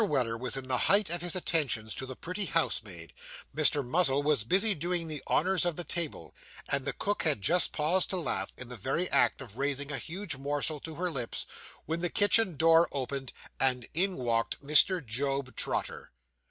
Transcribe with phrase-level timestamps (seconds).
[0.03, 3.13] Weller was in the height of his attentions to the pretty house maid;
[3.55, 3.85] Mr.
[3.85, 6.33] Muzzle was busy doing the honours of the table;
[6.67, 9.99] and the cook had just paused to laugh, in the very act of raising a
[9.99, 11.45] huge morsel to her lips;
[11.85, 15.05] when the kitchen door opened, and in walked Mr.
[15.05, 16.11] Job Trotter.